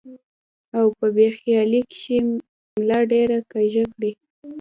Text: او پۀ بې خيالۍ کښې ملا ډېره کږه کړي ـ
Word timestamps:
او 0.77 0.85
پۀ 0.97 1.07
بې 1.15 1.27
خيالۍ 1.37 1.81
کښې 1.91 2.17
ملا 2.75 2.99
ډېره 3.11 3.37
کږه 3.51 3.83
کړي 3.93 4.11
ـ 4.17 4.21